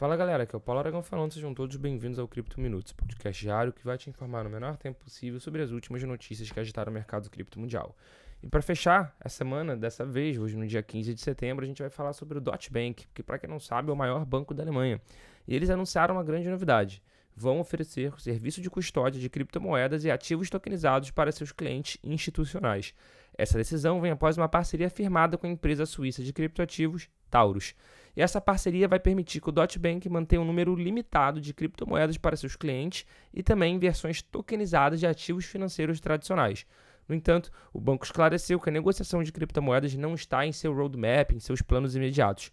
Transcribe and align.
Fala 0.00 0.16
galera, 0.16 0.44
aqui 0.44 0.54
é 0.54 0.56
o 0.56 0.60
Paulo 0.62 0.78
Aragão 0.78 1.02
falando, 1.02 1.34
sejam 1.34 1.52
todos 1.52 1.76
bem-vindos 1.76 2.18
ao 2.18 2.26
Cripto 2.26 2.58
Minutos, 2.58 2.90
podcast 2.90 3.38
diário 3.38 3.70
que 3.70 3.84
vai 3.84 3.98
te 3.98 4.08
informar 4.08 4.42
no 4.44 4.48
menor 4.48 4.78
tempo 4.78 4.98
possível 5.04 5.38
sobre 5.38 5.60
as 5.60 5.72
últimas 5.72 6.02
notícias 6.04 6.50
que 6.50 6.58
agitaram 6.58 6.90
o 6.90 6.94
mercado 6.94 7.28
cripto 7.28 7.60
mundial. 7.60 7.94
E 8.42 8.48
para 8.48 8.62
fechar 8.62 9.14
a 9.20 9.28
semana, 9.28 9.76
dessa 9.76 10.02
vez, 10.02 10.38
hoje 10.38 10.56
no 10.56 10.66
dia 10.66 10.82
15 10.82 11.12
de 11.12 11.20
setembro, 11.20 11.66
a 11.66 11.68
gente 11.68 11.82
vai 11.82 11.90
falar 11.90 12.14
sobre 12.14 12.38
o 12.38 12.40
Deutsche 12.40 12.70
Bank, 12.70 13.06
que 13.12 13.22
para 13.22 13.38
quem 13.38 13.50
não 13.50 13.60
sabe 13.60 13.90
é 13.90 13.92
o 13.92 13.96
maior 13.96 14.24
banco 14.24 14.54
da 14.54 14.62
Alemanha. 14.62 14.98
E 15.46 15.54
eles 15.54 15.68
anunciaram 15.68 16.14
uma 16.14 16.24
grande 16.24 16.48
novidade. 16.48 17.02
Vão 17.40 17.58
oferecer 17.58 18.12
serviço 18.20 18.60
de 18.60 18.68
custódia 18.68 19.18
de 19.18 19.30
criptomoedas 19.30 20.04
e 20.04 20.10
ativos 20.10 20.50
tokenizados 20.50 21.10
para 21.10 21.32
seus 21.32 21.50
clientes 21.50 21.96
institucionais. 22.04 22.92
Essa 23.32 23.56
decisão 23.56 23.98
vem 23.98 24.10
após 24.10 24.36
uma 24.36 24.46
parceria 24.46 24.90
firmada 24.90 25.38
com 25.38 25.46
a 25.46 25.50
empresa 25.50 25.86
suíça 25.86 26.22
de 26.22 26.34
criptoativos 26.34 27.08
Taurus. 27.30 27.74
E 28.14 28.20
essa 28.20 28.42
parceria 28.42 28.86
vai 28.86 29.00
permitir 29.00 29.40
que 29.40 29.48
o 29.48 29.52
Deutsche 29.52 29.78
Bank 29.78 30.06
mantenha 30.10 30.42
um 30.42 30.44
número 30.44 30.76
limitado 30.76 31.40
de 31.40 31.54
criptomoedas 31.54 32.18
para 32.18 32.36
seus 32.36 32.56
clientes 32.56 33.06
e 33.32 33.42
também 33.42 33.78
versões 33.78 34.20
tokenizadas 34.20 35.00
de 35.00 35.06
ativos 35.06 35.46
financeiros 35.46 35.98
tradicionais. 35.98 36.66
No 37.08 37.14
entanto, 37.14 37.50
o 37.72 37.80
banco 37.80 38.04
esclareceu 38.04 38.60
que 38.60 38.68
a 38.68 38.72
negociação 38.72 39.22
de 39.22 39.32
criptomoedas 39.32 39.94
não 39.94 40.14
está 40.14 40.44
em 40.44 40.52
seu 40.52 40.74
roadmap, 40.74 41.32
em 41.32 41.40
seus 41.40 41.62
planos 41.62 41.96
imediatos. 41.96 42.52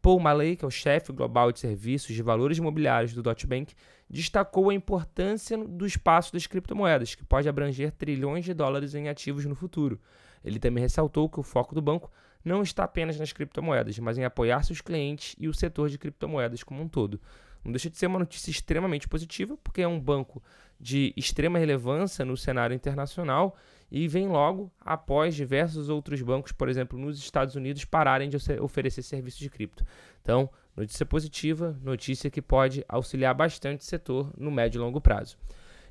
Paul 0.00 0.20
Maley, 0.20 0.56
que 0.56 0.64
é 0.64 0.68
o 0.68 0.70
chefe 0.70 1.12
global 1.12 1.50
de 1.52 1.58
serviços 1.58 2.14
de 2.14 2.22
valores 2.22 2.58
imobiliários 2.58 3.12
do 3.12 3.22
Deutsche 3.22 3.46
Bank, 3.46 3.74
destacou 4.08 4.70
a 4.70 4.74
importância 4.74 5.58
do 5.58 5.86
espaço 5.86 6.32
das 6.32 6.46
criptomoedas, 6.46 7.14
que 7.14 7.24
pode 7.24 7.48
abranger 7.48 7.92
trilhões 7.92 8.44
de 8.44 8.54
dólares 8.54 8.94
em 8.94 9.08
ativos 9.08 9.44
no 9.44 9.54
futuro. 9.54 10.00
Ele 10.44 10.58
também 10.58 10.82
ressaltou 10.82 11.28
que 11.28 11.40
o 11.40 11.42
foco 11.42 11.74
do 11.74 11.82
banco 11.82 12.10
não 12.44 12.62
está 12.62 12.84
apenas 12.84 13.18
nas 13.18 13.32
criptomoedas, 13.32 13.98
mas 13.98 14.16
em 14.16 14.24
apoiar 14.24 14.62
seus 14.62 14.80
clientes 14.80 15.34
e 15.38 15.48
o 15.48 15.54
setor 15.54 15.88
de 15.88 15.98
criptomoedas 15.98 16.62
como 16.62 16.82
um 16.82 16.88
todo. 16.88 17.20
Não 17.64 17.72
deixa 17.72 17.90
de 17.90 17.98
ser 17.98 18.06
uma 18.06 18.18
notícia 18.18 18.50
extremamente 18.50 19.08
positiva, 19.08 19.56
porque 19.62 19.82
é 19.82 19.88
um 19.88 20.00
banco 20.00 20.42
de 20.80 21.12
extrema 21.16 21.58
relevância 21.58 22.24
no 22.24 22.36
cenário 22.36 22.74
internacional 22.74 23.56
e 23.90 24.06
vem 24.06 24.28
logo 24.28 24.70
após 24.80 25.34
diversos 25.34 25.88
outros 25.88 26.20
bancos, 26.22 26.52
por 26.52 26.68
exemplo, 26.68 26.98
nos 26.98 27.18
Estados 27.18 27.54
Unidos, 27.54 27.84
pararem 27.84 28.28
de 28.28 28.36
oferecer 28.60 29.02
serviços 29.02 29.40
de 29.40 29.50
cripto. 29.50 29.84
Então, 30.22 30.48
notícia 30.76 31.04
positiva, 31.04 31.76
notícia 31.82 32.30
que 32.30 32.42
pode 32.42 32.84
auxiliar 32.88 33.34
bastante 33.34 33.80
o 33.80 33.84
setor 33.84 34.32
no 34.36 34.50
médio 34.50 34.78
e 34.78 34.82
longo 34.82 35.00
prazo. 35.00 35.36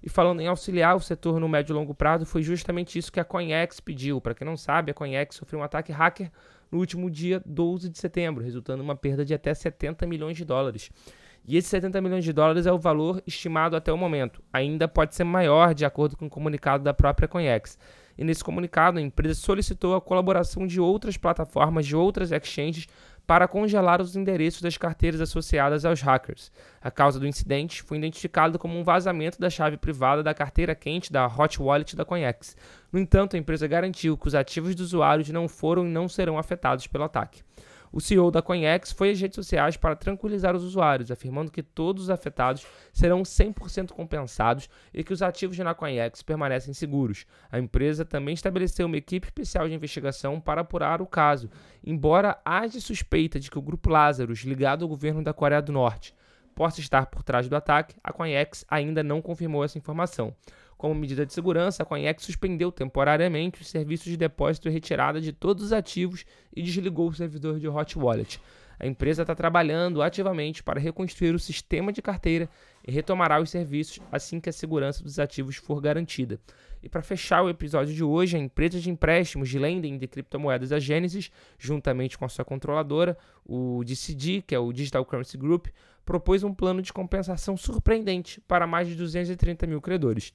E 0.02 0.09
falando 0.09 0.42
em 0.42 0.47
auxiliar 0.47 0.95
o 0.95 0.99
setor 0.99 1.39
no 1.39 1.49
médio 1.49 1.73
e 1.73 1.75
longo 1.75 1.94
prazo, 1.94 2.25
foi 2.25 2.44
justamente 2.44 2.99
isso 2.99 3.11
que 3.11 3.20
a 3.20 3.25
CoinEx 3.25 3.80
pediu. 3.80 4.22
Para 4.22 4.36
quem 4.36 4.45
não 4.45 4.55
sabe, 4.55 4.92
a 4.92 4.94
CoinEx 4.94 5.36
sofreu 5.36 5.59
um 5.59 5.64
ataque 5.64 5.92
hacker 5.92 6.31
no 6.72 6.77
último 6.77 7.09
dia 7.09 7.42
12 7.45 7.89
de 7.89 7.97
setembro, 7.97 8.44
resultando 8.44 8.83
em 8.83 8.86
uma 8.86 8.95
perda 8.95 9.25
de 9.25 9.33
até 9.33 9.53
70 9.53 10.05
milhões 10.05 10.38
de 10.38 10.45
dólares. 10.45 10.92
E 11.48 11.56
esses 11.56 11.70
70 11.70 12.02
milhões 12.02 12.26
de 12.26 12.34
dólares 12.34 12.66
é 12.66 12.72
o 12.73 12.78
valor 12.78 13.23
estimado 13.26 13.78
até 13.78 13.92
o 13.94 13.98
momento. 13.98 14.44
Ainda 14.52 14.86
pode 14.86 15.16
ser 15.16 15.23
maior, 15.23 15.73
de 15.73 15.86
acordo 15.86 16.17
com 16.17 16.26
o 16.26 16.30
comunicado 16.30 16.84
da 16.84 16.94
própria 16.94 17.26
CoinEx. 17.26 17.80
E 18.17 18.23
nesse 18.23 18.44
comunicado, 18.44 19.00
a 19.00 19.02
empresa 19.02 19.36
solicitou 19.36 19.95
a 19.95 20.02
colaboração 20.02 20.67
de 20.67 20.81
outras 20.81 21.16
plataformas, 21.16 21.86
de 21.86 21.95
outras 21.95 22.34
exchanges, 22.34 22.88
para 23.26 23.48
congelar 23.48 24.02
os 24.02 24.16
endereços 24.16 24.62
das 24.62 24.78
carteiras 24.78 25.22
associadas 25.22 25.86
aos 25.86 26.02
hackers. 26.02 26.52
A 26.81 26.92
causa 26.92 27.20
do 27.20 27.28
incidente 27.28 27.82
foi 27.82 27.98
identificada 27.98 28.58
como 28.58 28.78
um 28.78 28.84
vazamento 28.84 29.39
da 29.39 29.50
chave 29.50 29.78
privada 29.78 30.23
da 30.23 30.34
carteira 30.34 30.73
quente 30.73 31.11
da 31.11 31.28
Hot 31.28 31.61
Wallet 31.61 31.95
da 31.95 32.04
Coinex. 32.04 32.58
No 32.92 33.00
entanto, 33.00 33.36
a 33.36 33.39
empresa 33.39 33.67
garantiu 33.67 34.17
que 34.17 34.28
os 34.28 34.36
ativos 34.36 34.76
dos 34.76 34.88
usuários 34.88 35.30
não 35.30 35.48
foram 35.48 35.86
e 35.86 35.89
não 35.89 36.09
serão 36.09 36.38
afetados 36.38 36.88
pelo 36.88 37.04
ataque. 37.04 37.42
O 37.98 38.00
CEO 38.00 38.30
da 38.30 38.44
CoinEx 38.44 38.92
foi 38.92 39.09
às 39.09 39.20
redes 39.20 39.34
sociais 39.34 39.76
para 39.76 39.95
tranquilizar 39.95 40.56
os 40.56 40.64
usuários, 40.64 41.09
afirmando 41.09 41.50
que 41.50 41.64
todos 41.64 42.04
os 42.04 42.09
afetados 42.12 42.64
serão 42.94 43.23
100% 43.23 43.89
compensados 43.89 44.70
e 44.94 45.04
que 45.04 45.12
os 45.12 45.23
ativos 45.23 45.58
na 45.58 45.73
CoinEx 45.73 46.22
permanecem 46.22 46.76
seguros. 46.76 47.26
A 47.52 47.58
empresa 47.58 48.06
também 48.06 48.36
estabeleceu 48.36 48.86
uma 48.86 48.98
equipe 48.98 49.26
especial 49.26 49.67
de 49.67 49.73
investigação 49.73 50.39
para 50.39 50.61
apurar 50.61 51.02
o 51.02 51.08
caso, 51.08 51.49
embora 51.83 52.39
haja 52.45 52.80
suspeita 52.80 53.39
de 53.39 53.49
que 53.49 53.58
o 53.58 53.64
grupo 53.64 53.89
Lazarus, 53.89 54.42
ligado 54.42 54.83
ao 54.83 54.89
governo 54.89 55.23
da 55.23 55.33
Coreia 55.33 55.60
do 55.60 55.71
Norte, 55.71 56.14
possa 56.54 56.80
estar 56.80 57.08
por 57.08 57.23
trás 57.23 57.50
do 57.50 57.55
ataque, 57.55 57.95
a 58.04 58.14
CoinEx 58.14 58.64
ainda 58.70 59.02
não 59.02 59.23
confirmou 59.23 59.64
essa 59.64 59.80
informação. 59.80 60.36
Como 60.77 60.93
medida 60.93 61.26
de 61.26 61.33
segurança, 61.33 61.82
a 61.82 61.86
CoinEx 61.86 62.23
suspendeu 62.23 62.71
temporariamente 62.71 63.61
os 63.61 63.67
serviços 63.67 64.05
de 64.05 64.15
depósito 64.15 64.70
e 64.70 64.71
retirada 64.71 65.20
de 65.20 65.33
todos 65.33 65.64
os 65.64 65.73
ativos 65.73 66.23
e 66.55 66.61
desligou 66.61 67.10
o 67.10 67.14
servidor 67.14 67.60
de 67.60 67.67
Hot 67.67 67.98
Wallet. 67.98 68.39
A 68.80 68.86
empresa 68.86 69.23
está 69.23 69.33
trabalhando 69.33 70.04
ativamente 70.04 70.61
para 70.61 70.80
reconstruir 70.80 71.33
o 71.33 71.39
sistema 71.39 71.92
de 71.92 71.99
carteira 71.99 72.48
e 72.88 72.92
retomará 72.92 73.42
os 73.42 73.49
serviços 73.49 73.99
assim 74.11 74.39
que 74.39 74.49
a 74.49 74.54
segurança 74.54 75.04
dos 75.04 75.17
ativos 75.17 75.55
for 75.55 75.82
garantida. 75.82 76.39
E 76.83 76.88
para 76.88 77.02
fechar 77.02 77.42
o 77.42 77.49
episódio 77.49 77.95
de 77.95 78.04
hoje, 78.04 78.38
a 78.38 78.39
empresa 78.39 78.80
de 78.80 78.92
empréstimos 78.92 79.49
de 79.49 79.58
lending 79.58 79.98
de 79.98 80.08
criptomoedas, 80.08 80.71
a 80.71 80.80
Genesis, 80.80 81.32
juntamente 81.58 82.20
com 82.20 82.26
a 82.26 82.30
sua 82.30 82.45
controladora, 82.45 83.17
o 83.44 83.83
DCG, 83.83 84.44
que 84.44 84.54
é 84.54 84.59
o 84.59 84.71
Digital 84.71 85.04
Currency 85.04 85.38
Group, 85.38 85.70
propôs 86.05 86.44
um 86.44 86.54
plano 86.54 86.80
de 86.80 86.94
compensação 86.94 87.58
surpreendente 87.58 88.39
para 88.42 88.67
mais 88.67 88.88
de 88.88 88.94
230 88.94 89.65
mil 89.65 89.82
credores. 89.82 90.33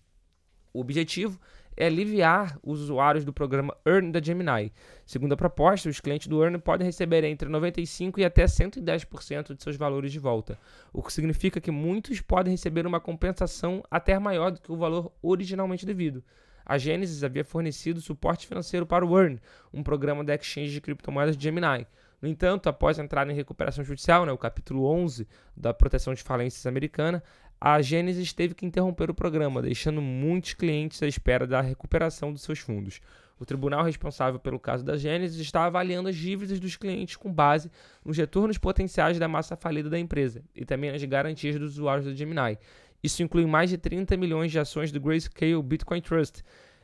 O 0.73 0.81
objetivo 0.81 1.39
é 1.77 1.87
aliviar 1.87 2.59
os 2.63 2.81
usuários 2.81 3.25
do 3.25 3.33
programa 3.33 3.77
Earn 3.87 4.13
da 4.13 4.21
Gemini. 4.21 4.73
Segundo 5.07 5.33
a 5.33 5.37
proposta, 5.37 5.89
os 5.89 6.01
clientes 6.01 6.27
do 6.27 6.43
Earn 6.43 6.59
podem 6.59 6.87
receber 6.87 7.25
entre 7.25 7.49
95% 7.49 8.19
e 8.19 8.25
até 8.25 8.45
110% 8.45 9.55
de 9.55 9.63
seus 9.63 9.77
valores 9.77 10.13
de 10.13 10.19
volta, 10.19 10.59
o 10.93 11.03
que 11.03 11.13
significa 11.13 11.61
que 11.61 11.71
muitos 11.71 12.21
podem 12.21 12.53
receber 12.53 12.87
uma 12.87 13.01
compensação 13.01 13.83
até 13.91 14.19
maior 14.19 14.51
do 14.51 14.61
que 14.61 14.73
o 14.73 14.77
valor 14.77 15.13
originalmente 15.23 15.87
devido. 15.87 16.23
A 16.65 16.79
Genesis 16.79 17.25
havia 17.25 17.45
fornecido 17.45 18.01
suporte 18.01 18.47
financeiro 18.47 18.87
para 18.87 19.05
o 19.05 19.19
Earn, 19.19 19.41
um 19.73 19.83
programa 19.83 20.23
da 20.23 20.35
exchange 20.35 20.73
de 20.73 20.81
criptomoedas 20.81 21.37
Gemini. 21.37 21.87
No 22.21 22.29
entanto, 22.29 22.69
após 22.69 23.01
entrar 23.01 23.29
em 23.29 23.35
recuperação 23.35 23.83
judicial, 23.83 24.25
né, 24.25 24.31
o 24.31 24.39
capítulo 24.39 24.87
11 24.87 25.27
da 25.57 25.75
proteção 25.75 26.15
de 26.15 26.23
falências 26.23 26.65
americana, 26.67 27.21
a 27.65 27.81
Gênesis 27.81 28.33
teve 28.33 28.55
que 28.55 28.67
interromper 28.67 29.09
o 29.09 29.15
programa, 29.15 29.63
deixando 29.63 30.03
muitos 30.03 30.53
clientes 30.53 31.01
à 31.01 31.07
espera 31.07 31.47
da 31.47 31.61
recuperação 31.61 32.33
dos 32.33 32.43
seus 32.43 32.59
fundos. 32.59 33.01
O 33.39 33.47
tribunal 33.47 33.85
responsável 33.85 34.41
pelo 34.41 34.59
caso 34.59 34.85
da 34.85 34.97
Gênesis 34.97 35.39
está 35.39 35.67
avaliando 35.67 36.09
as 36.09 36.17
dívidas 36.17 36.59
dos 36.59 36.75
clientes 36.75 37.15
com 37.15 37.33
base 37.33 37.71
nos 38.05 38.17
retornos 38.17 38.59
potenciais 38.59 39.17
da 39.17 39.29
massa 39.29 39.55
falida 39.55 39.89
da 39.89 39.97
empresa 39.97 40.43
e 40.57 40.65
também 40.65 40.91
as 40.91 41.05
garantias 41.05 41.57
dos 41.57 41.75
usuários 41.75 42.05
da 42.05 42.13
Gemini. 42.13 42.59
Isso 43.01 43.23
inclui 43.23 43.47
mais 43.47 43.71
de 43.71 43.79
30 43.79 44.17
milhões 44.17 44.51
de 44.51 44.59
ações 44.59 44.91
do 44.91 45.01
Grayscale 45.01 45.63
Bitcoin 45.63 46.01
Trust, 46.01 46.43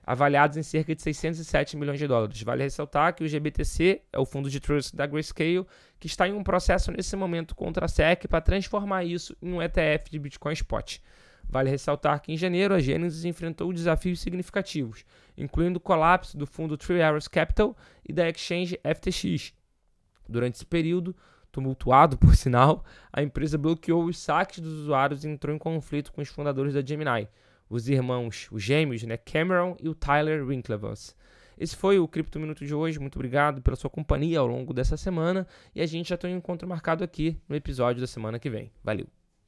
avaliados 0.09 0.57
em 0.57 0.63
cerca 0.63 0.95
de 0.95 1.03
607 1.03 1.77
milhões 1.77 1.99
de 1.99 2.07
dólares. 2.07 2.43
Vale 2.43 2.63
ressaltar 2.63 3.15
que 3.15 3.23
o 3.23 3.29
GBTC 3.29 4.01
é 4.11 4.19
o 4.19 4.25
fundo 4.25 4.49
de 4.49 4.59
trust 4.59 4.97
da 4.97 5.05
Grayscale, 5.05 5.67
que 6.01 6.07
está 6.07 6.27
em 6.27 6.33
um 6.33 6.43
processo 6.43 6.91
nesse 6.91 7.15
momento 7.15 7.55
contra 7.55 7.85
a 7.85 7.89
SEC 7.89 8.27
para 8.27 8.41
transformar 8.41 9.05
isso 9.05 9.37
em 9.43 9.53
um 9.53 9.61
ETF 9.61 10.11
de 10.11 10.19
Bitcoin 10.19 10.55
Spot. 10.55 10.99
Vale 11.47 11.69
ressaltar 11.69 12.23
que 12.23 12.33
em 12.33 12.39
janeiro 12.39 12.73
a 12.73 12.81
Genesis 12.81 13.27
enfrentou 13.27 13.71
desafios 13.71 14.21
significativos, 14.21 15.05
incluindo 15.37 15.77
o 15.77 15.81
colapso 15.81 16.39
do 16.39 16.47
fundo 16.47 16.79
Three 16.79 17.03
Arrows 17.03 17.29
Capital 17.29 17.77
e 18.09 18.11
da 18.11 18.27
exchange 18.31 18.81
FTX. 18.83 19.53
Durante 20.27 20.55
esse 20.55 20.65
período, 20.65 21.15
tumultuado 21.53 22.17
por 22.17 22.35
sinal, 22.35 22.83
a 23.13 23.23
empresa 23.23 23.59
bloqueou 23.59 24.07
os 24.07 24.19
saques 24.19 24.61
dos 24.61 24.73
usuários 24.73 25.23
e 25.23 25.29
entrou 25.29 25.55
em 25.55 25.59
conflito 25.59 26.13
com 26.13 26.23
os 26.23 26.29
fundadores 26.31 26.73
da 26.73 26.81
Gemini, 26.81 27.29
os 27.69 27.89
irmãos, 27.89 28.49
os 28.51 28.63
gêmeos, 28.63 29.03
né, 29.03 29.17
Cameron 29.17 29.77
e 29.81 29.89
o 29.89 29.95
Tyler 29.95 30.45
Winklevoss. 30.45 31.17
Esse 31.59 31.75
foi 31.75 31.99
o 31.99 32.07
Cripto 32.07 32.39
Minuto 32.39 32.65
de 32.65 32.75
hoje. 32.75 33.01
Muito 33.01 33.17
obrigado 33.17 33.61
pela 33.61 33.77
sua 33.77 33.91
companhia 33.91 34.39
ao 34.39 34.47
longo 34.47 34.73
dessa 34.73 34.97
semana 34.97 35.47
e 35.75 35.81
a 35.81 35.87
gente 35.87 36.11
já 36.11 36.17
tem 36.17 36.35
um 36.35 36.39
encontro 36.39 36.69
marcado 36.69 37.03
aqui 37.03 37.37
no 37.49 37.57
episódio 37.57 38.01
da 38.01 38.07
semana 38.07 38.39
que 38.39 38.49
vem. 38.49 38.71
Valeu! 38.83 39.18